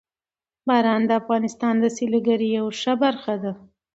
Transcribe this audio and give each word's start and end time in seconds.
باران 0.67 1.01
د 1.07 1.11
افغانستان 1.21 1.73
د 1.79 1.85
سیلګرۍ 1.97 2.49
یوه 2.57 2.71
ښه 2.81 2.93
برخه 3.03 3.35
ده. 3.43 3.51